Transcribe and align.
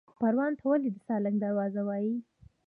پروان 0.19 0.51
ته 0.57 0.63
ولې 0.69 0.89
د 0.93 0.97
سالنګ 1.07 1.37
دروازه 1.45 1.81
وایي؟ 1.87 2.15